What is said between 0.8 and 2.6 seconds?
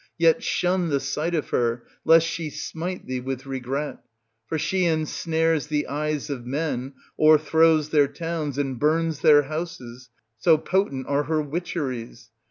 the sight of her, lest she